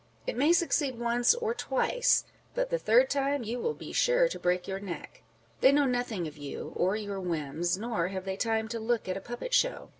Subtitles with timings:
[0.25, 4.39] It may succeed once or twice, but the third time you will be sure to
[4.39, 5.21] break your neck.
[5.59, 9.15] They know nothing of you, or your whims, nor have they time to look at
[9.15, 9.89] a puppet show.